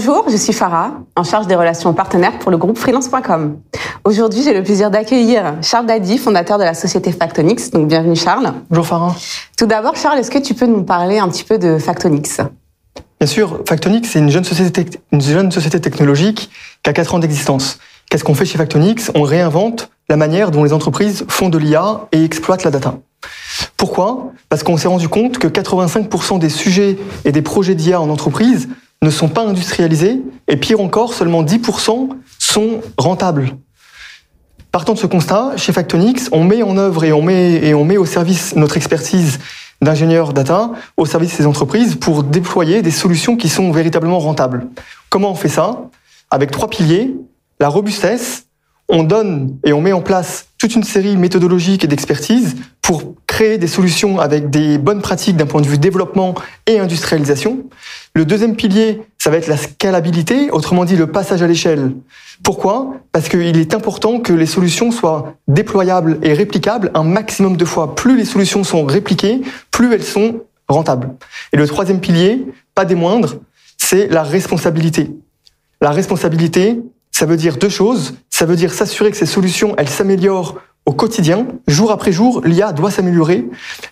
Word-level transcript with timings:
Bonjour, 0.00 0.26
je 0.30 0.36
suis 0.36 0.52
Farah, 0.52 0.92
en 1.16 1.24
charge 1.24 1.48
des 1.48 1.56
relations 1.56 1.92
partenaires 1.92 2.38
pour 2.38 2.52
le 2.52 2.56
groupe 2.56 2.78
freelance.com. 2.78 3.58
Aujourd'hui, 4.04 4.44
j'ai 4.44 4.54
le 4.54 4.62
plaisir 4.62 4.92
d'accueillir 4.92 5.56
Charles 5.60 5.86
Dadi, 5.86 6.18
fondateur 6.18 6.56
de 6.56 6.62
la 6.62 6.74
société 6.74 7.10
Factonix. 7.10 7.72
Donc, 7.72 7.88
bienvenue 7.88 8.14
Charles. 8.14 8.54
Bonjour 8.70 8.86
Farah. 8.86 9.16
Tout 9.56 9.66
d'abord, 9.66 9.96
Charles, 9.96 10.20
est-ce 10.20 10.30
que 10.30 10.38
tu 10.38 10.54
peux 10.54 10.66
nous 10.66 10.84
parler 10.84 11.18
un 11.18 11.28
petit 11.28 11.42
peu 11.42 11.58
de 11.58 11.78
Factonix? 11.78 12.40
Bien 13.18 13.26
sûr, 13.26 13.64
Factonix, 13.68 14.08
c'est 14.08 14.20
une 14.20 14.30
jeune 14.30 14.44
société, 14.44 14.86
une 15.10 15.20
jeune 15.20 15.50
société 15.50 15.80
technologique 15.80 16.48
qui 16.84 16.90
a 16.90 16.92
4 16.92 17.16
ans 17.16 17.18
d'existence. 17.18 17.80
Qu'est-ce 18.08 18.22
qu'on 18.22 18.34
fait 18.34 18.46
chez 18.46 18.56
Factonix? 18.56 19.10
On 19.16 19.22
réinvente 19.22 19.90
la 20.08 20.16
manière 20.16 20.52
dont 20.52 20.62
les 20.62 20.72
entreprises 20.72 21.24
font 21.26 21.48
de 21.48 21.58
l'IA 21.58 22.02
et 22.12 22.22
exploitent 22.22 22.62
la 22.62 22.70
data. 22.70 22.94
Pourquoi? 23.76 24.30
Parce 24.48 24.62
qu'on 24.62 24.76
s'est 24.76 24.86
rendu 24.86 25.08
compte 25.08 25.38
que 25.38 25.48
85% 25.48 26.38
des 26.38 26.50
sujets 26.50 26.98
et 27.24 27.32
des 27.32 27.42
projets 27.42 27.74
d'IA 27.74 28.00
en 28.00 28.10
entreprise 28.10 28.68
ne 29.02 29.10
sont 29.10 29.28
pas 29.28 29.46
industrialisés 29.46 30.20
et 30.48 30.56
pire 30.56 30.80
encore, 30.80 31.14
seulement 31.14 31.42
10% 31.42 32.08
sont 32.38 32.80
rentables. 32.96 33.56
Partant 34.72 34.94
de 34.94 34.98
ce 34.98 35.06
constat, 35.06 35.56
chez 35.56 35.72
Factonix, 35.72 36.28
on 36.32 36.44
met 36.44 36.62
en 36.62 36.76
œuvre 36.76 37.04
et 37.04 37.12
on 37.12 37.22
met, 37.22 37.54
et 37.64 37.74
on 37.74 37.84
met 37.84 37.96
au 37.96 38.04
service 38.04 38.54
notre 38.54 38.76
expertise 38.76 39.38
d'ingénieurs 39.80 40.32
data 40.32 40.72
au 40.96 41.06
service 41.06 41.38
des 41.38 41.46
entreprises 41.46 41.94
pour 41.94 42.24
déployer 42.24 42.82
des 42.82 42.90
solutions 42.90 43.36
qui 43.36 43.48
sont 43.48 43.70
véritablement 43.70 44.18
rentables. 44.18 44.66
Comment 45.08 45.30
on 45.30 45.34
fait 45.34 45.48
ça? 45.48 45.88
Avec 46.30 46.50
trois 46.50 46.68
piliers. 46.68 47.14
La 47.60 47.68
robustesse, 47.68 48.46
on 48.88 49.02
donne 49.04 49.58
et 49.64 49.72
on 49.72 49.80
met 49.80 49.92
en 49.92 50.02
place 50.02 50.47
toute 50.58 50.74
une 50.74 50.82
série 50.82 51.16
méthodologique 51.16 51.84
et 51.84 51.86
d'expertise 51.86 52.56
pour 52.82 53.14
créer 53.26 53.58
des 53.58 53.68
solutions 53.68 54.18
avec 54.18 54.50
des 54.50 54.76
bonnes 54.76 55.02
pratiques 55.02 55.36
d'un 55.36 55.46
point 55.46 55.60
de 55.60 55.68
vue 55.68 55.78
développement 55.78 56.34
et 56.66 56.80
industrialisation. 56.80 57.64
Le 58.14 58.24
deuxième 58.24 58.56
pilier, 58.56 59.02
ça 59.18 59.30
va 59.30 59.36
être 59.36 59.46
la 59.46 59.56
scalabilité, 59.56 60.50
autrement 60.50 60.84
dit 60.84 60.96
le 60.96 61.06
passage 61.06 61.42
à 61.42 61.46
l'échelle. 61.46 61.92
Pourquoi? 62.42 62.94
Parce 63.12 63.28
qu'il 63.28 63.56
est 63.56 63.74
important 63.74 64.18
que 64.18 64.32
les 64.32 64.46
solutions 64.46 64.90
soient 64.90 65.34
déployables 65.46 66.18
et 66.22 66.32
réplicables 66.32 66.90
un 66.94 67.04
maximum 67.04 67.56
de 67.56 67.64
fois. 67.64 67.94
Plus 67.94 68.16
les 68.16 68.24
solutions 68.24 68.64
sont 68.64 68.84
répliquées, 68.84 69.42
plus 69.70 69.92
elles 69.94 70.04
sont 70.04 70.40
rentables. 70.66 71.14
Et 71.52 71.56
le 71.56 71.66
troisième 71.68 72.00
pilier, 72.00 72.46
pas 72.74 72.84
des 72.84 72.96
moindres, 72.96 73.36
c'est 73.76 74.08
la 74.08 74.24
responsabilité. 74.24 75.10
La 75.80 75.90
responsabilité, 75.90 76.80
ça 77.12 77.26
veut 77.26 77.36
dire 77.36 77.56
deux 77.56 77.68
choses. 77.68 78.14
Ça 78.38 78.46
veut 78.46 78.54
dire 78.54 78.72
s'assurer 78.72 79.10
que 79.10 79.16
ces 79.16 79.26
solutions, 79.26 79.74
s'améliorent 79.88 80.60
au 80.86 80.92
quotidien, 80.92 81.48
jour 81.66 81.90
après 81.90 82.12
jour, 82.12 82.40
l'IA 82.44 82.72
doit 82.72 82.92
s'améliorer. 82.92 83.44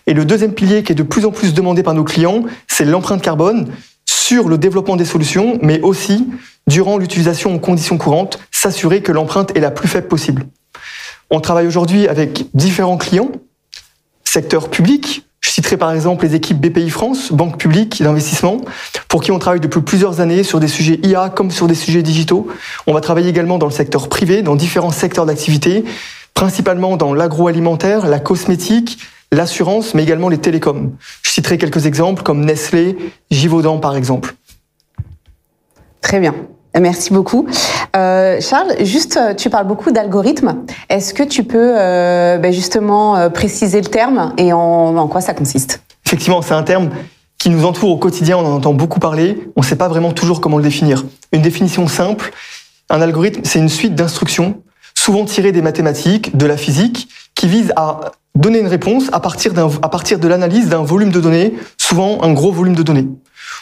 Et 0.05 0.13
le 0.13 0.23
deuxième 0.23 0.53
pilier 0.53 0.83
qui 0.83 0.93
est 0.93 0.95
de 0.95 1.03
plus 1.03 1.25
en 1.25 1.31
plus 1.31 1.53
demandé 1.53 1.83
par 1.83 1.93
nos 1.93 2.05
clients, 2.05 2.45
c'est 2.65 2.85
l'empreinte 2.85 3.21
carbone 3.21 3.67
sur 4.05 4.47
le 4.47 4.57
développement 4.57 4.95
des 4.95 5.03
solutions, 5.03 5.59
mais 5.61 5.81
aussi 5.81 6.29
durant 6.65 6.97
l'utilisation 6.97 7.53
en 7.53 7.59
conditions 7.59 7.97
courantes, 7.97 8.39
s'assurer 8.49 9.01
que 9.01 9.11
l'empreinte 9.11 9.51
est 9.57 9.59
la 9.59 9.69
plus 9.69 9.89
faible 9.89 10.07
possible. 10.07 10.45
On 11.29 11.41
travaille 11.41 11.67
aujourd'hui 11.67 12.07
avec 12.07 12.45
différents 12.53 12.95
clients, 12.95 13.31
secteur 14.23 14.69
public, 14.69 15.26
citerai 15.57 15.77
par 15.77 15.91
exemple 15.91 16.23
les 16.23 16.35
équipes 16.35 16.59
BPI 16.61 16.91
France, 16.91 17.31
Banque 17.31 17.57
publique 17.57 18.03
d'investissement, 18.03 18.61
pour 19.07 19.23
qui 19.23 19.31
on 19.31 19.39
travaille 19.39 19.59
depuis 19.59 19.81
plusieurs 19.81 20.21
années 20.21 20.43
sur 20.43 20.59
des 20.59 20.67
sujets 20.67 20.99
IA 21.01 21.29
comme 21.29 21.49
sur 21.49 21.65
des 21.65 21.73
sujets 21.73 22.03
digitaux. 22.03 22.47
On 22.85 22.93
va 22.93 23.01
travailler 23.01 23.29
également 23.29 23.57
dans 23.57 23.65
le 23.65 23.71
secteur 23.71 24.07
privé, 24.07 24.43
dans 24.43 24.55
différents 24.55 24.91
secteurs 24.91 25.25
d'activité, 25.25 25.83
principalement 26.35 26.95
dans 26.95 27.11
l'agroalimentaire, 27.11 28.05
la 28.05 28.19
cosmétique, 28.19 28.99
l'assurance, 29.31 29.95
mais 29.95 30.03
également 30.03 30.29
les 30.29 30.37
télécoms. 30.37 30.91
Je 31.23 31.31
citerai 31.31 31.57
quelques 31.57 31.87
exemples 31.87 32.21
comme 32.21 32.45
Nestlé, 32.45 32.95
Givaudan 33.31 33.79
par 33.79 33.95
exemple. 33.95 34.35
Très 36.01 36.19
bien. 36.19 36.35
Merci 36.79 37.13
beaucoup. 37.13 37.47
Euh, 37.95 38.39
Charles, 38.41 38.73
juste, 38.81 39.17
euh, 39.17 39.33
tu 39.33 39.49
parles 39.49 39.67
beaucoup 39.67 39.91
d'algorithmes. 39.91 40.63
Est-ce 40.89 41.13
que 41.13 41.23
tu 41.23 41.43
peux 41.43 41.73
euh, 41.77 42.37
ben 42.37 42.51
justement 42.51 43.15
euh, 43.15 43.29
préciser 43.29 43.81
le 43.81 43.87
terme 43.87 44.33
et 44.37 44.53
en, 44.53 45.07
quoi 45.07 45.21
ça 45.21 45.33
consiste? 45.33 45.81
Effectivement, 46.05 46.41
c'est 46.41 46.53
un 46.53 46.63
terme 46.63 46.89
qui 47.37 47.49
nous 47.49 47.65
entoure 47.65 47.89
au 47.89 47.97
quotidien, 47.97 48.37
on 48.37 48.45
en 48.45 48.55
entend 48.55 48.73
beaucoup 48.73 48.99
parler, 48.99 49.49
on 49.55 49.61
ne 49.61 49.65
sait 49.65 49.75
pas 49.75 49.87
vraiment 49.87 50.11
toujours 50.11 50.41
comment 50.41 50.57
le 50.57 50.63
définir. 50.63 51.05
Une 51.31 51.41
définition 51.41 51.87
simple, 51.87 52.31
un 52.89 53.01
algorithme, 53.01 53.41
c'est 53.43 53.59
une 53.59 53.69
suite 53.69 53.95
d'instructions, 53.95 54.61
souvent 54.95 55.25
tirées 55.25 55.51
des 55.51 55.61
mathématiques, 55.61 56.35
de 56.35 56.45
la 56.45 56.57
physique, 56.57 57.09
qui 57.35 57.47
vise 57.47 57.73
à 57.75 58.11
donner 58.35 58.59
une 58.59 58.67
réponse 58.67 59.05
à 59.11 59.19
partir, 59.19 59.53
à 59.81 59.89
partir 59.89 60.19
de 60.19 60.27
l'analyse 60.27 60.69
d'un 60.69 60.83
volume 60.83 61.11
de 61.11 61.19
données, 61.19 61.53
souvent 61.77 62.23
un 62.23 62.33
gros 62.33 62.51
volume 62.51 62.75
de 62.75 62.83
données. 62.83 63.07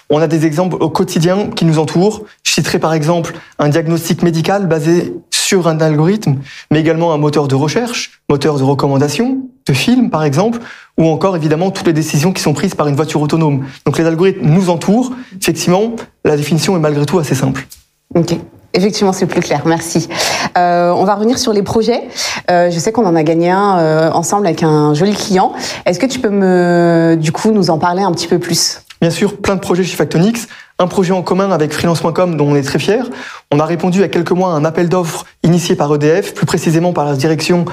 On 0.09 0.21
a 0.21 0.27
des 0.27 0.45
exemples 0.45 0.77
au 0.79 0.89
quotidien 0.89 1.49
qui 1.55 1.65
nous 1.65 1.79
entourent. 1.79 2.23
Je 2.43 2.51
citerai 2.51 2.79
par 2.79 2.93
exemple 2.93 3.33
un 3.59 3.69
diagnostic 3.69 4.23
médical 4.23 4.67
basé 4.67 5.13
sur 5.31 5.67
un 5.67 5.79
algorithme, 5.79 6.37
mais 6.71 6.79
également 6.79 7.13
un 7.13 7.17
moteur 7.17 7.47
de 7.47 7.55
recherche, 7.55 8.21
moteur 8.29 8.57
de 8.57 8.63
recommandation, 8.63 9.39
de 9.67 9.73
films 9.73 10.09
par 10.09 10.23
exemple, 10.23 10.59
ou 10.97 11.07
encore 11.07 11.35
évidemment 11.35 11.71
toutes 11.71 11.87
les 11.87 11.93
décisions 11.93 12.31
qui 12.33 12.41
sont 12.41 12.53
prises 12.53 12.75
par 12.75 12.87
une 12.87 12.95
voiture 12.95 13.21
autonome. 13.21 13.65
Donc 13.85 13.97
les 13.97 14.05
algorithmes 14.05 14.45
nous 14.45 14.69
entourent. 14.69 15.11
Effectivement, 15.39 15.91
la 16.23 16.37
définition 16.37 16.75
est 16.75 16.79
malgré 16.79 17.05
tout 17.05 17.19
assez 17.19 17.35
simple. 17.35 17.67
Ok. 18.13 18.37
Effectivement, 18.75 19.13
c'est 19.13 19.25
plus 19.25 19.39
clair. 19.39 19.61
Merci. 19.65 20.09
Euh, 20.57 20.91
on 20.91 21.05
va 21.05 21.15
revenir 21.15 21.39
sur 21.39 21.53
les 21.53 21.63
projets. 21.63 22.03
Euh, 22.51 22.69
je 22.69 22.77
sais 22.77 22.91
qu'on 22.91 23.05
en 23.05 23.15
a 23.15 23.23
gagné 23.23 23.49
un 23.49 23.79
euh, 23.79 24.11
ensemble 24.11 24.45
avec 24.47 24.63
un 24.63 24.93
joli 24.93 25.13
client. 25.13 25.53
Est-ce 25.85 25.97
que 25.97 26.05
tu 26.05 26.19
peux 26.19 26.29
me, 26.29 27.15
du 27.17 27.31
coup, 27.31 27.51
nous 27.51 27.69
en 27.69 27.77
parler 27.77 28.03
un 28.03 28.11
petit 28.11 28.27
peu 28.27 28.37
plus? 28.37 28.81
Bien 29.01 29.09
sûr, 29.09 29.37
plein 29.37 29.55
de 29.55 29.59
projets 29.59 29.83
chez 29.83 29.95
Factonix. 29.95 30.47
Un 30.79 30.87
projet 30.87 31.13
en 31.13 31.21
commun 31.21 31.51
avec 31.51 31.73
freelance.com 31.73 32.37
dont 32.37 32.47
on 32.47 32.55
est 32.55 32.61
très 32.63 32.79
fiers. 32.79 33.03
On 33.51 33.59
a 33.59 33.65
répondu 33.65 34.03
à 34.03 34.07
quelques 34.07 34.31
mois 34.31 34.53
à 34.53 34.55
un 34.55 34.65
appel 34.65 34.89
d'offres 34.89 35.25
initié 35.43 35.75
par 35.75 35.93
EDF, 35.93 36.33
plus 36.33 36.45
précisément 36.45 36.93
par 36.93 37.05
la 37.05 37.15
direction 37.15 37.65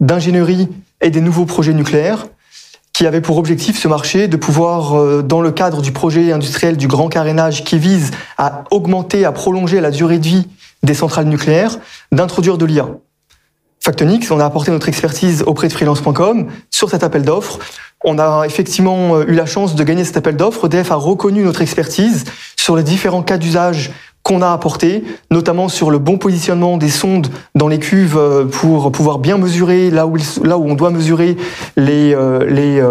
d'ingénierie 0.00 0.68
et 1.00 1.10
des 1.10 1.20
nouveaux 1.20 1.46
projets 1.46 1.72
nucléaires, 1.72 2.26
qui 2.92 3.06
avait 3.06 3.20
pour 3.20 3.38
objectif 3.38 3.78
ce 3.78 3.88
marché 3.88 4.28
de 4.28 4.36
pouvoir, 4.36 4.98
euh, 4.98 5.22
dans 5.22 5.40
le 5.40 5.52
cadre 5.52 5.80
du 5.80 5.92
projet 5.92 6.32
industriel 6.32 6.76
du 6.76 6.86
grand 6.86 7.08
carénage 7.08 7.64
qui 7.64 7.78
vise 7.78 8.10
à 8.36 8.64
augmenter, 8.70 9.24
à 9.24 9.32
prolonger 9.32 9.80
la 9.80 9.90
durée 9.90 10.18
de 10.18 10.26
vie 10.26 10.48
des 10.82 10.94
centrales 10.94 11.26
nucléaires, 11.26 11.78
d'introduire 12.12 12.58
de 12.58 12.64
l'IA. 12.64 12.88
Factonix, 13.82 14.30
on 14.30 14.40
a 14.40 14.44
apporté 14.44 14.70
notre 14.70 14.88
expertise 14.88 15.42
auprès 15.46 15.68
de 15.68 15.72
freelance.com 15.72 16.48
sur 16.70 16.90
cet 16.90 17.02
appel 17.02 17.22
d'offres. 17.22 17.58
On 18.02 18.18
a 18.18 18.44
effectivement 18.46 19.16
euh, 19.16 19.24
eu 19.28 19.34
la 19.34 19.44
chance 19.44 19.74
de 19.74 19.84
gagner 19.84 20.04
cet 20.04 20.16
appel 20.16 20.36
d'offres. 20.36 20.66
EDF 20.66 20.90
a 20.90 20.94
reconnu 20.94 21.42
notre 21.42 21.60
expertise 21.60 22.24
sur 22.56 22.76
les 22.76 22.82
différents 22.82 23.22
cas 23.22 23.36
d'usage 23.36 23.90
qu'on 24.22 24.42
a 24.42 24.52
apporté, 24.52 25.04
notamment 25.30 25.68
sur 25.68 25.90
le 25.90 25.98
bon 25.98 26.18
positionnement 26.18 26.76
des 26.76 26.88
sondes 26.88 27.28
dans 27.54 27.68
les 27.68 27.78
cuves 27.78 28.16
euh, 28.16 28.44
pour 28.46 28.90
pouvoir 28.90 29.18
bien 29.18 29.36
mesurer 29.36 29.90
là 29.90 30.06
où, 30.06 30.16
on 30.46 30.74
doit 30.74 30.90
mesurer 30.90 31.36
les, 31.76 32.14
euh, 32.14 32.46
les, 32.48 32.82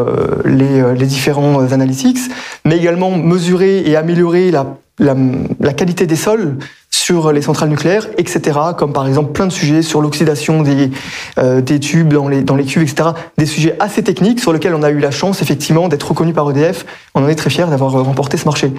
les, 0.45 0.95
les 0.95 1.05
différents 1.05 1.71
analytics, 1.71 2.19
mais 2.65 2.77
également 2.77 3.11
mesurer 3.11 3.79
et 3.89 3.95
améliorer 3.95 4.51
la, 4.51 4.77
la, 4.99 5.15
la 5.59 5.73
qualité 5.73 6.05
des 6.05 6.15
sols 6.15 6.57
sur 6.89 7.31
les 7.31 7.41
centrales 7.41 7.69
nucléaires, 7.69 8.07
etc. 8.17 8.59
Comme 8.77 8.93
par 8.93 9.07
exemple 9.07 9.31
plein 9.31 9.47
de 9.47 9.51
sujets 9.51 9.81
sur 9.81 10.01
l'oxydation 10.01 10.61
des, 10.61 10.91
euh, 11.37 11.61
tubes 11.61 12.13
dans 12.13 12.27
les, 12.27 12.41
dans 12.41 12.55
les 12.55 12.65
cuves, 12.65 12.83
etc. 12.83 13.09
Des 13.37 13.45
sujets 13.45 13.75
assez 13.79 14.03
techniques 14.03 14.39
sur 14.39 14.53
lesquels 14.53 14.73
on 14.73 14.83
a 14.83 14.89
eu 14.89 14.99
la 14.99 15.11
chance 15.11 15.41
effectivement 15.41 15.87
d'être 15.87 16.09
reconnu 16.09 16.33
par 16.33 16.49
EDF. 16.49 16.85
On 17.15 17.23
en 17.23 17.27
est 17.27 17.35
très 17.35 17.49
fiers 17.49 17.67
d'avoir 17.67 17.91
remporté 17.91 18.37
ce 18.37 18.45
marché. 18.45 18.71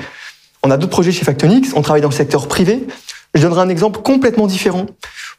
On 0.63 0.71
a 0.71 0.77
d'autres 0.77 0.93
projets 0.93 1.13
chez 1.13 1.25
Factonix, 1.25 1.73
on 1.75 1.83
travaille 1.83 2.03
dans 2.03 2.11
le 2.11 2.15
secteur 2.15 2.47
privé. 2.47 2.87
Je 3.35 3.43
donnerai 3.43 3.63
un 3.63 3.69
exemple 3.69 4.01
complètement 4.03 4.47
différent. 4.47 4.87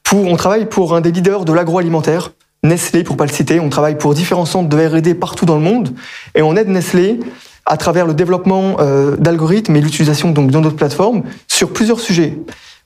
Pour, 0.03 0.25
on 0.25 0.35
travaille 0.35 0.65
pour 0.65 0.95
un 0.95 1.01
des 1.01 1.11
leaders 1.11 1.45
de 1.45 1.53
l'agroalimentaire, 1.53 2.31
Nestlé 2.63 3.03
pour 3.03 3.17
pas 3.17 3.25
le 3.25 3.31
citer. 3.31 3.59
On 3.59 3.69
travaille 3.69 3.97
pour 3.97 4.13
différents 4.13 4.45
centres 4.45 4.69
de 4.69 4.77
R&D 4.77 5.15
partout 5.15 5.45
dans 5.45 5.55
le 5.55 5.61
monde 5.61 5.93
et 6.35 6.41
on 6.41 6.55
aide 6.55 6.69
Nestlé 6.69 7.19
à 7.65 7.77
travers 7.77 8.05
le 8.05 8.13
développement 8.13 8.77
euh, 8.79 9.15
d'algorithmes 9.17 9.75
et 9.75 9.81
l'utilisation 9.81 10.31
donc 10.31 10.51
d'autres 10.51 10.75
plateformes 10.75 11.23
sur 11.47 11.71
plusieurs 11.71 11.99
sujets 11.99 12.37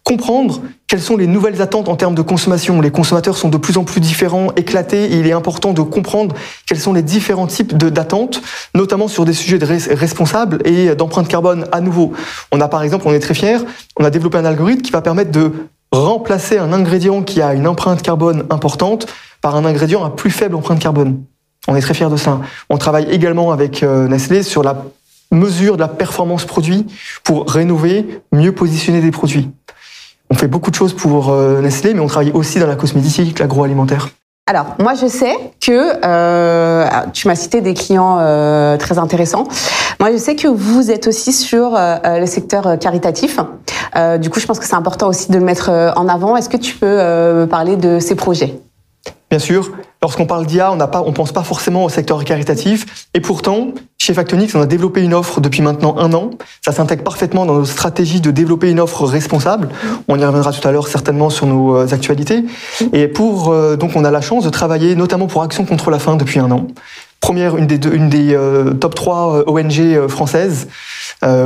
comprendre 0.06 0.62
quelles 0.88 1.02
sont 1.02 1.18
les 1.18 1.26
nouvelles 1.26 1.64
attentes 1.64 1.90
en 1.90 1.96
termes 1.96 2.14
de 2.14 2.22
consommation. 2.22 2.80
Les 2.80 2.92
consommateurs 2.92 3.36
sont 3.36 3.50
de 3.50 3.58
plus 3.58 3.76
en 3.78 3.84
plus 3.84 4.00
différents, 4.00 4.54
éclatés, 4.56 5.10
il 5.12 5.26
est 5.26 5.32
important 5.32 5.74
de 5.74 5.82
comprendre 5.82 6.36
quels 6.68 6.80
sont 6.80 6.94
les 6.94 7.02
différents 7.02 7.48
types 7.48 7.76
d'attentes, 7.76 8.42
notamment 8.76 9.08
sur 9.08 9.26
des 9.26 9.34
sujets 9.34 9.58
de 9.58 9.66
responsables 9.66 10.60
et 10.64 10.96
d'empreinte 10.96 11.28
carbone 11.28 11.66
à 11.72 11.82
nouveau. 11.82 12.14
On 12.52 12.62
a 12.62 12.68
par 12.68 12.84
exemple, 12.84 13.06
on 13.08 13.14
est 13.14 13.20
très 13.20 13.34
fiers, 13.34 13.58
on 14.00 14.06
a 14.06 14.12
développé 14.12 14.38
un 14.38 14.46
algorithme 14.46 14.84
qui 14.84 14.92
va 14.92 15.02
permettre 15.02 15.32
de 15.32 15.52
remplacer 15.92 16.60
un 16.60 16.72
ingrédient 16.72 17.24
qui 17.24 17.42
a 17.42 17.56
une 17.56 17.68
empreinte 17.68 18.04
carbone 18.04 18.46
importante 18.52 19.08
par 19.42 19.56
un 19.56 19.66
ingrédient 19.66 20.04
à 20.06 20.12
plus 20.12 20.30
faible 20.30 20.56
empreinte 20.56 20.80
carbone. 20.80 21.24
On 21.68 21.76
est 21.76 21.82
très 21.82 21.94
fiers 21.94 22.10
de 22.10 22.18
ça. 22.18 22.40
On 22.70 22.78
travaille 22.78 23.08
également 23.10 23.52
avec 23.52 23.84
euh, 23.84 24.08
Nestlé 24.08 24.44
sur 24.44 24.64
la 24.64 24.84
mesure 25.32 25.76
de 25.76 25.82
la 25.82 25.88
performance 25.88 26.46
produit 26.46 26.86
pour 27.24 27.50
rénover, 27.50 28.22
mieux 28.32 28.52
positionner 28.52 29.02
des 29.02 29.12
produits. 29.12 29.50
On 30.30 30.36
fait 30.36 30.48
beaucoup 30.48 30.72
de 30.72 30.76
choses 30.76 30.94
pour 30.94 31.30
euh, 31.30 31.62
Nestlé, 31.62 31.94
mais 31.94 32.00
on 32.00 32.08
travaille 32.08 32.32
aussi 32.32 32.60
dans 32.60 32.68
la 32.68 32.76
cosmétique, 32.76 33.40
l'agroalimentaire. 33.40 34.10
Alors, 34.48 34.76
moi, 34.80 34.94
je 34.94 35.08
sais 35.08 35.36
que 35.60 36.06
euh, 36.06 36.88
tu 37.14 37.28
m'as 37.28 37.34
cité 37.34 37.62
des 37.62 37.74
clients 37.74 38.20
euh, 38.20 38.78
très 38.78 39.00
intéressants. 39.00 39.46
Moi, 40.00 40.12
je 40.12 40.18
sais 40.18 40.36
que 40.36 40.48
vous 40.48 40.92
êtes 40.92 41.08
aussi 41.08 41.34
sur 41.34 41.76
euh, 41.76 42.20
le 42.20 42.28
secteur 42.28 42.78
caritatif. 42.78 43.40
du 44.20 44.30
coup, 44.30 44.40
je 44.40 44.46
pense 44.46 44.60
que 44.60 44.66
c'est 44.66 44.76
important 44.76 45.08
aussi 45.08 45.32
de 45.32 45.40
le 45.40 45.44
mettre 45.44 45.72
en 45.96 46.08
avant. 46.08 46.38
Est-ce 46.38 46.50
que 46.50 46.58
tu 46.58 46.76
peux 46.76 47.48
parler 47.50 47.76
de 47.76 47.98
ces 48.00 48.14
projets? 48.14 48.60
Bien 49.32 49.40
sûr, 49.40 49.72
lorsqu'on 50.06 50.28
parle 50.28 50.46
d'IA, 50.46 50.72
on 50.72 50.76
ne 50.76 51.12
pense 51.14 51.32
pas 51.32 51.42
forcément 51.42 51.84
au 51.84 51.90
secteur 51.90 52.24
caritatif. 52.26 53.08
Et 53.16 53.22
pourtant, 53.22 53.70
chez 53.98 54.14
Factonix, 54.14 54.54
on 54.54 54.62
a 54.62 54.68
développé 54.68 55.02
une 55.02 55.16
offre 55.16 55.42
depuis 55.42 55.64
maintenant 55.64 55.98
un 55.98 56.14
an. 56.14 56.30
Ça 56.64 56.72
s'intègre 56.72 57.04
parfaitement 57.04 57.48
dans 57.48 57.56
nos 57.56 57.66
stratégies 57.66 58.22
de 58.22 58.30
développer 58.30 58.70
une 58.70 58.80
offre 58.80 59.04
responsable. 59.06 59.70
On 60.08 60.20
y 60.20 60.24
reviendra 60.24 60.52
tout 60.52 60.66
à 60.68 60.72
l'heure 60.72 60.90
certainement 60.90 61.32
sur 61.32 61.48
nos 61.48 61.76
euh, 61.76 61.88
actualités. 61.92 62.44
Et 62.94 63.08
pour 63.08 63.52
euh, 63.52 63.78
donc, 63.78 63.96
on 63.96 64.06
a 64.06 64.12
la 64.12 64.22
chance 64.22 64.44
de 64.44 64.52
travailler 64.52 64.96
notamment 64.96 65.26
pour 65.26 65.42
Action 65.42 65.66
contre 65.66 65.90
la 65.90 65.98
faim 65.98 66.18
depuis 66.18 66.40
un 66.40 66.52
an. 66.52 66.68
Première, 67.20 67.58
une 67.58 67.66
des, 67.66 67.80
deux, 67.80 67.96
une 67.96 68.10
des 68.10 68.36
euh, 68.36 68.76
top 68.76 68.94
3 68.94 69.50
ONG 69.50 70.08
françaises 70.08 70.68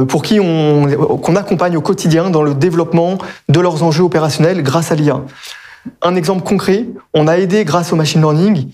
pour 0.09 0.23
qui 0.23 0.41
on 0.41 0.87
qu'on 1.21 1.37
accompagne 1.37 1.77
au 1.77 1.81
quotidien 1.81 2.29
dans 2.29 2.43
le 2.43 2.53
développement 2.53 3.19
de 3.47 3.59
leurs 3.61 3.83
enjeux 3.83 4.03
opérationnels 4.03 4.63
grâce 4.63 4.91
à 4.91 4.95
l'IA. 4.95 5.21
Un 6.01 6.15
exemple 6.15 6.43
concret, 6.43 6.85
on 7.13 7.27
a 7.27 7.37
aidé 7.37 7.65
grâce 7.65 7.93
au 7.93 7.95
machine 7.95 8.21
learning 8.21 8.67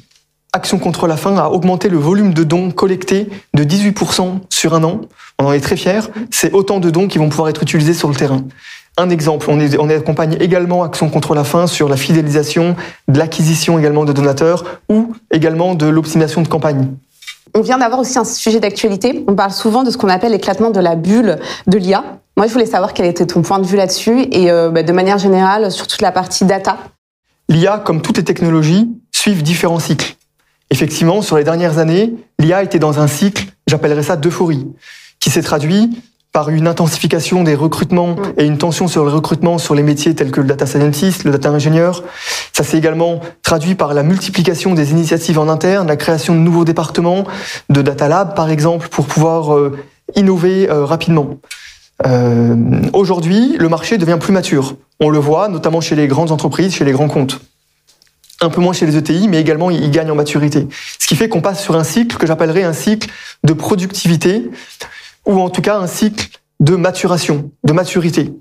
Action 0.56 0.80
contre 0.80 1.06
la 1.06 1.18
faim 1.18 1.36
à 1.38 1.50
augmenter 1.50 1.90
le 1.90 1.98
volume 1.98 2.34
de 2.34 2.46
dons 2.46 2.72
collectés 2.72 3.28
de 3.54 3.64
18% 3.66 4.40
sur 4.50 4.74
un 4.74 4.86
an. 4.86 5.02
On 5.38 5.48
en 5.48 5.52
est 5.52 5.60
très 5.60 5.76
fiers. 5.76 6.00
C'est 6.32 6.54
autant 6.54 6.80
de 6.80 6.90
dons 6.90 7.10
qui 7.10 7.18
vont 7.18 7.28
pouvoir 7.28 7.50
être 7.50 7.62
utilisés 7.62 7.94
sur 7.94 8.08
le 8.08 8.16
terrain. 8.16 8.42
Un 8.96 9.10
exemple, 9.10 9.48
on, 9.50 9.90
accompagne 9.90 10.38
également 10.40 10.84
Action 10.84 11.10
contre 11.10 11.36
la 11.36 11.44
faim 11.44 11.68
sur 11.68 11.90
la 11.90 11.98
fidélisation, 11.98 12.78
de 13.10 13.20
l'acquisition 13.20 13.78
également 13.78 14.06
de 14.06 14.14
donateurs 14.14 14.64
ou 14.88 15.14
également 15.30 15.76
de 15.76 15.88
l'optimisation 15.88 16.42
de 16.42 16.48
campagne. 16.48 16.88
On 17.54 17.60
vient 17.60 17.78
d'avoir 17.78 18.00
aussi 18.00 18.18
un 18.18 18.24
sujet 18.24 18.62
d'actualité. 18.62 19.26
On 19.28 19.36
parle 19.36 19.52
souvent 19.52 19.84
de 19.84 19.92
ce 19.92 19.98
qu'on 19.98 20.08
appelle 20.08 20.32
l'éclatement 20.32 20.72
de 20.72 20.80
la 20.80 20.96
bulle 20.96 21.38
de 21.68 21.78
l'IA. 21.78 22.06
Moi, 22.38 22.48
je 22.48 22.54
voulais 22.54 22.66
savoir 22.66 22.94
quel 22.94 23.06
était 23.06 23.26
ton 23.26 23.42
point 23.42 23.60
de 23.60 23.66
vue 23.66 23.76
là-dessus 23.76 24.28
et 24.32 24.50
euh, 24.52 24.70
bah, 24.70 24.84
de 24.84 24.92
manière 24.94 25.18
générale 25.18 25.70
sur 25.70 25.88
toute 25.88 26.02
la 26.02 26.14
partie 26.14 26.46
data 26.46 26.78
L'IA, 27.50 27.78
comme 27.78 28.02
toutes 28.02 28.18
les 28.18 28.24
technologies, 28.24 28.90
suivent 29.12 29.44
différents 29.44 29.80
cycles. 29.80 30.16
Effectivement, 30.72 31.22
sur 31.22 31.38
les 31.38 31.44
dernières 31.44 31.78
années, 31.78 32.14
l'IA 32.40 32.64
était 32.64 32.80
dans 32.80 33.00
un 33.00 33.08
cycle, 33.08 33.46
j'appellerais 33.68 34.04
ça 34.04 34.18
d'euphorie, 34.18 34.66
qui 35.20 35.30
s'est 35.30 35.44
traduit 35.44 35.92
par 36.36 36.50
une 36.50 36.68
intensification 36.68 37.44
des 37.44 37.56
recrutements 37.56 38.16
mm. 38.16 38.34
et 38.38 38.46
une 38.46 38.58
tension 38.58 38.90
sur 38.90 39.06
le 39.06 39.10
recrutement 39.12 39.58
sur 39.58 39.74
les 39.74 39.84
métiers 39.84 40.16
tels 40.16 40.32
que 40.32 40.42
le 40.42 40.48
data 40.48 40.66
scientist, 40.66 41.24
le 41.24 41.32
data 41.32 41.50
ingénieur. 41.50 42.04
Ça 42.52 42.64
s'est 42.64 42.78
également 42.78 43.22
traduit 43.42 43.76
par 43.76 43.94
la 43.94 44.04
multiplication 44.04 44.74
des 44.74 44.92
initiatives 44.92 45.40
en 45.40 45.48
interne, 45.48 45.88
la 45.88 45.96
création 45.96 46.34
de 46.34 46.40
nouveaux 46.40 46.66
départements, 46.66 47.24
de 47.70 47.82
data 47.82 48.10
lab 48.10 48.36
par 48.36 48.50
exemple, 48.50 48.90
pour 48.90 49.06
pouvoir 49.06 49.56
euh, 49.56 49.78
innover 50.16 50.70
euh, 50.70 50.84
rapidement. 50.84 51.38
Euh, 52.06 52.56
Aujourd'hui, 52.94 53.56
le 53.58 53.70
marché 53.70 53.98
devient 53.98 54.18
plus 54.20 54.34
mature. 54.34 54.76
On 55.00 55.10
le 55.10 55.20
voit 55.20 55.48
notamment 55.48 55.82
chez 55.82 55.96
les 55.96 56.08
grandes 56.08 56.32
entreprises, 56.32 56.74
chez 56.76 56.86
les 56.86 56.92
grands 56.92 57.08
comptes. 57.08 57.40
Un 58.42 58.50
peu 58.50 58.60
moins 58.60 58.74
chez 58.74 58.86
les 58.86 58.98
ETI, 58.98 59.28
mais 59.28 59.40
également 59.40 59.72
ils 59.72 59.92
gagnent 59.92 60.12
en 60.12 60.16
maturité. 60.16 60.68
Ce 61.00 61.08
qui 61.08 61.16
fait 61.16 61.30
qu'on 61.30 61.42
passe 61.42 61.64
sur 61.64 61.76
un 61.76 61.84
cycle 61.84 62.18
que 62.18 62.28
j'appellerais 62.28 62.64
un 62.64 62.74
cycle 62.74 63.10
de 63.44 63.54
productivité, 63.54 64.50
ou 65.26 65.40
en 65.40 65.50
tout 65.50 65.62
cas 65.62 65.78
un 65.78 65.88
cycle 65.88 66.28
de 66.60 66.76
maturation, 66.76 67.52
de 67.64 67.74
maturité. 67.74 68.34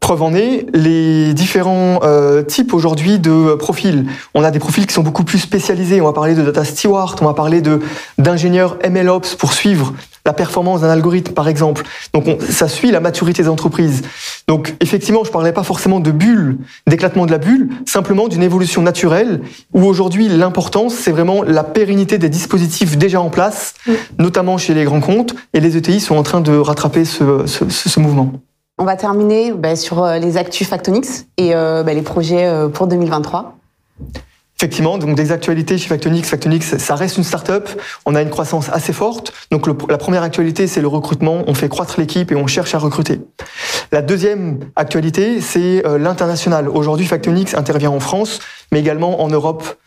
Preuve 0.00 0.22
en 0.22 0.34
est, 0.34 0.66
les 0.72 1.34
différents 1.34 2.00
euh, 2.04 2.42
types 2.42 2.72
aujourd'hui 2.72 3.18
de 3.18 3.54
profils. 3.56 4.06
On 4.32 4.42
a 4.42 4.50
des 4.50 4.58
profils 4.58 4.86
qui 4.86 4.94
sont 4.94 5.02
beaucoup 5.02 5.24
plus 5.24 5.38
spécialisés. 5.38 6.00
On 6.00 6.06
va 6.06 6.12
parler 6.12 6.34
de 6.34 6.42
data 6.42 6.64
steward, 6.64 7.18
on 7.20 7.26
va 7.26 7.34
parler 7.34 7.60
de 7.60 7.80
d'ingénieurs 8.16 8.78
MLOps 8.88 9.36
pour 9.36 9.52
suivre 9.52 9.92
la 10.28 10.34
performance 10.34 10.82
d'un 10.82 10.90
algorithme, 10.90 11.32
par 11.32 11.48
exemple. 11.48 11.84
Donc 12.12 12.26
ça 12.50 12.68
suit 12.68 12.90
la 12.90 13.00
maturité 13.00 13.42
des 13.42 13.48
entreprises. 13.48 14.02
Donc 14.46 14.74
effectivement, 14.80 15.24
je 15.24 15.30
ne 15.30 15.32
parlais 15.32 15.52
pas 15.52 15.62
forcément 15.62 16.00
de 16.00 16.10
bulle, 16.10 16.58
d'éclatement 16.86 17.24
de 17.24 17.30
la 17.30 17.38
bulle, 17.38 17.70
simplement 17.86 18.28
d'une 18.28 18.42
évolution 18.42 18.82
naturelle 18.82 19.40
où 19.72 19.84
aujourd'hui 19.84 20.28
l'importance, 20.28 20.92
c'est 20.92 21.12
vraiment 21.12 21.42
la 21.42 21.64
pérennité 21.64 22.18
des 22.18 22.28
dispositifs 22.28 22.98
déjà 22.98 23.22
en 23.22 23.30
place, 23.30 23.72
notamment 24.18 24.58
chez 24.58 24.74
les 24.74 24.84
grands 24.84 25.00
comptes, 25.00 25.34
et 25.54 25.60
les 25.60 25.78
ETI 25.78 25.98
sont 25.98 26.16
en 26.16 26.22
train 26.22 26.42
de 26.42 26.54
rattraper 26.58 27.06
ce, 27.06 27.46
ce, 27.46 28.00
mouvement. 28.00 28.30
On 28.76 28.84
va 28.84 28.96
terminer 28.96 29.52
bah, 29.52 29.76
sur 29.76 30.04
euh, 30.04 30.18
les 30.18 30.36
actus 30.36 30.68
Factonix 30.68 31.26
et 31.38 31.54
euh, 31.54 31.82
bah, 31.82 31.94
les 31.94 32.02
projets 32.02 32.44
euh, 32.46 32.68
pour 32.68 32.86
2023. 32.86 33.56
Effectivement, 34.60 34.98
donc 34.98 35.14
des 35.14 35.30
actualités 35.30 35.78
chez 35.78 35.86
Factonix. 35.86 36.28
Factonix, 36.28 36.78
ça 36.78 36.96
reste 36.96 37.16
une 37.16 37.22
start-up. 37.22 37.68
On 38.06 38.16
a 38.16 38.22
une 38.22 38.30
croissance 38.30 38.68
assez 38.72 38.92
forte. 38.92 39.32
Donc 39.52 39.68
la 39.88 39.98
première 39.98 40.24
actualité, 40.24 40.66
c'est 40.66 40.80
le 40.80 40.88
recrutement. 40.88 41.44
On 41.46 41.54
fait 41.54 41.68
croître 41.68 42.00
l'équipe 42.00 42.32
et 42.32 42.34
on 42.34 42.48
cherche 42.48 42.74
à 42.74 42.78
recruter. 42.78 43.20
La 43.92 44.02
deuxième 44.02 44.58
actualité, 44.74 45.40
c'est 45.40 45.86
euh, 45.86 45.96
l'international. 45.96 46.68
Aujourd'hui, 46.68 47.06
Factonix 47.06 47.54
intervient 47.54 47.92
en 47.92 48.00
France, 48.00 48.40
mais 48.72 48.80
également 48.80 49.22
en 49.22 49.28
Europe. 49.28 49.78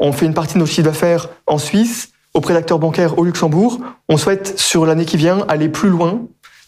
On 0.00 0.10
fait 0.10 0.26
une 0.26 0.34
partie 0.34 0.54
de 0.54 0.58
nos 0.58 0.66
chiffres 0.66 0.88
d'affaires 0.88 1.28
en 1.46 1.58
Suisse, 1.58 2.08
auprès 2.34 2.54
d'acteurs 2.54 2.80
bancaires 2.80 3.18
au 3.20 3.24
Luxembourg. 3.24 3.78
On 4.08 4.16
souhaite, 4.16 4.58
sur 4.58 4.84
l'année 4.84 5.04
qui 5.04 5.16
vient, 5.16 5.44
aller 5.46 5.68
plus 5.68 5.90
loin, 5.90 6.22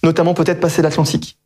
notamment 0.04 0.34
peut-être 0.34 0.60
passer 0.60 0.82
l'Atlantique. 0.82 1.39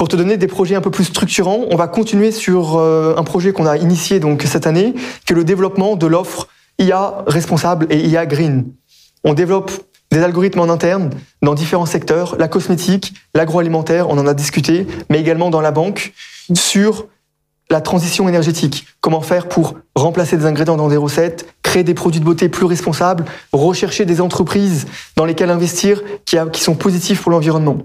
Pour 0.00 0.08
te 0.08 0.16
donner 0.16 0.38
des 0.38 0.46
projets 0.46 0.76
un 0.76 0.80
peu 0.80 0.90
plus 0.90 1.04
structurants, 1.04 1.66
on 1.70 1.76
va 1.76 1.86
continuer 1.86 2.32
sur 2.32 2.78
euh, 2.78 3.14
un 3.18 3.22
projet 3.22 3.52
qu'on 3.52 3.66
a 3.66 3.76
initié 3.76 4.18
donc 4.18 4.44
cette 4.44 4.66
année, 4.66 4.94
qui 5.26 5.34
est 5.34 5.36
le 5.36 5.44
développement 5.44 5.94
de 5.94 6.06
l'offre 6.06 6.48
IA 6.78 7.22
responsable 7.26 7.86
et 7.90 7.98
IA 8.08 8.24
green. 8.24 8.72
On 9.24 9.34
développe 9.34 9.70
des 10.10 10.22
algorithmes 10.22 10.60
en 10.60 10.70
interne 10.70 11.10
dans 11.42 11.52
différents 11.52 11.84
secteurs, 11.84 12.36
la 12.38 12.48
cosmétique, 12.48 13.12
l'agroalimentaire, 13.34 14.08
on 14.08 14.16
en 14.16 14.26
a 14.26 14.32
discuté, 14.32 14.86
mais 15.10 15.20
également 15.20 15.50
dans 15.50 15.60
la 15.60 15.70
banque, 15.70 16.14
sur 16.54 17.04
la 17.70 17.80
transition 17.80 18.28
énergétique. 18.28 18.86
Comment 19.00 19.20
faire 19.20 19.48
pour 19.48 19.76
remplacer 19.94 20.36
des 20.36 20.44
ingrédients 20.44 20.76
dans 20.76 20.88
des 20.88 20.96
recettes, 20.96 21.46
créer 21.62 21.84
des 21.84 21.94
produits 21.94 22.20
de 22.20 22.24
beauté 22.24 22.48
plus 22.48 22.66
responsables, 22.66 23.24
rechercher 23.52 24.04
des 24.04 24.20
entreprises 24.20 24.86
dans 25.16 25.24
lesquelles 25.24 25.50
investir 25.50 26.02
qui, 26.24 26.36
sont 26.60 26.74
positifs 26.74 27.22
pour 27.22 27.30
l'environnement. 27.30 27.78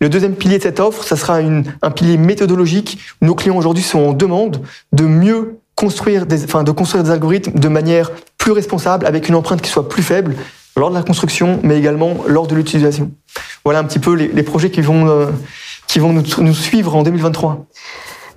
Le 0.00 0.08
deuxième 0.08 0.34
pilier 0.34 0.58
de 0.58 0.64
cette 0.64 0.80
offre, 0.80 1.04
ça 1.04 1.16
sera 1.16 1.38
un 1.38 1.90
pilier 1.90 2.16
méthodologique. 2.16 2.98
Nos 3.20 3.34
clients 3.34 3.56
aujourd'hui 3.56 3.84
sont 3.84 4.00
en 4.00 4.12
demande 4.12 4.60
de 4.92 5.04
mieux 5.04 5.58
construire 5.76 6.26
des, 6.26 6.44
enfin, 6.44 6.64
de 6.64 6.72
construire 6.72 7.04
des 7.04 7.10
algorithmes 7.10 7.58
de 7.58 7.68
manière 7.68 8.10
plus 8.38 8.52
responsable, 8.52 9.06
avec 9.06 9.28
une 9.28 9.36
empreinte 9.36 9.62
qui 9.62 9.70
soit 9.70 9.88
plus 9.88 10.02
faible 10.02 10.34
lors 10.76 10.90
de 10.90 10.94
la 10.94 11.02
construction, 11.02 11.60
mais 11.62 11.78
également 11.78 12.16
lors 12.26 12.46
de 12.46 12.54
l'utilisation. 12.54 13.10
Voilà 13.64 13.78
un 13.78 13.84
petit 13.84 13.98
peu 13.98 14.14
les, 14.14 14.42
projets 14.42 14.70
qui 14.70 14.80
vont, 14.80 15.08
euh, 15.08 15.26
qui 15.86 15.98
vont 15.98 16.12
nous, 16.12 16.22
nous 16.38 16.54
suivre 16.54 16.96
en 16.96 17.02
2023. 17.02 17.66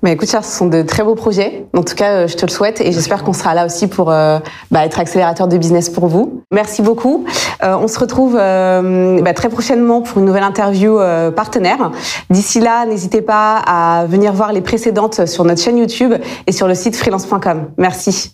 Mais 0.03 0.13
écoute, 0.13 0.29
ce 0.29 0.41
sont 0.41 0.67
de 0.67 0.81
très 0.81 1.03
beaux 1.03 1.15
projets. 1.15 1.65
En 1.75 1.83
tout 1.83 1.95
cas, 1.95 2.11
euh, 2.11 2.27
je 2.27 2.35
te 2.35 2.45
le 2.45 2.51
souhaite 2.51 2.81
et 2.81 2.91
j'espère 2.91 3.23
qu'on 3.23 3.33
sera 3.33 3.53
là 3.53 3.65
aussi 3.65 3.87
pour 3.87 4.11
euh, 4.11 4.39
bah, 4.71 4.85
être 4.85 4.99
accélérateur 4.99 5.47
de 5.47 5.57
business 5.57 5.89
pour 5.89 6.07
vous. 6.07 6.41
Merci 6.51 6.81
beaucoup. 6.81 7.25
Euh, 7.63 7.75
on 7.75 7.87
se 7.87 7.99
retrouve 7.99 8.33
bah, 8.33 9.33
très 9.33 9.49
prochainement 9.49 10.01
pour 10.01 10.19
une 10.19 10.25
nouvelle 10.25 10.43
interview 10.43 10.99
partenaire. 11.35 11.91
D'ici 12.29 12.59
là, 12.59 12.85
n'hésitez 12.85 13.21
pas 13.21 13.57
à 13.57 14.05
venir 14.05 14.33
voir 14.33 14.53
les 14.53 14.61
précédentes 14.61 15.25
sur 15.25 15.43
notre 15.43 15.61
chaîne 15.61 15.77
YouTube 15.77 16.13
et 16.47 16.51
sur 16.51 16.67
le 16.67 16.75
site 16.75 16.95
freelance.com. 16.95 17.67
Merci. 17.77 18.31